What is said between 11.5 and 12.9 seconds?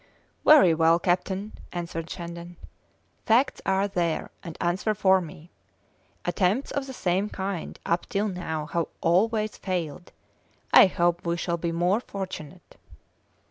be more fortunate."